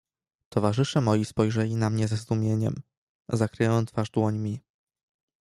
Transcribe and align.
"Towarzysze 0.49 1.01
moi 1.01 1.25
spojrzeli 1.25 1.75
na 1.75 1.89
mnie 1.89 2.07
ze 2.07 2.17
zdumieniem; 2.17 2.81
zakryłem 3.29 3.85
twarz 3.85 4.09
dłońmi." 4.09 4.61